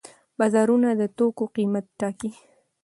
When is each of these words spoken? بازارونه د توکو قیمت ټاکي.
بازارونه 0.39 0.89
د 0.99 1.01
توکو 1.17 1.43
قیمت 1.55 1.85
ټاکي. 1.99 2.31